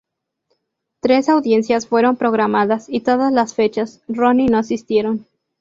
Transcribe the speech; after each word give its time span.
Tres 0.99 1.29
audiencias 1.29 1.85
fueron 1.85 2.17
programadas, 2.17 2.89
y 2.89 3.01
todas 3.01 3.31
las 3.31 3.53
fechas, 3.53 4.01
Ronnie 4.07 4.49
no 4.49 4.57
asistieron. 4.57 5.27